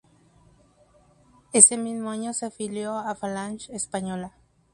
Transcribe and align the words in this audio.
Ese 1.53 1.77
mismo 1.77 2.09
año 2.09 2.33
se 2.33 2.47
afilió 2.47 2.97
a 2.97 3.13
Falange 3.13 3.75
Española. 3.75 4.33